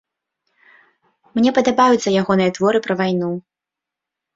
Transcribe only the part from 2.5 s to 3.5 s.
творы пра вайну.